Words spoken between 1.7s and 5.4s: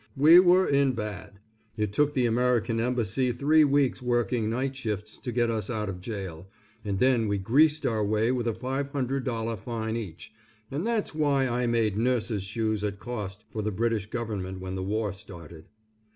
It took the American Embassy three weeks working night shifts to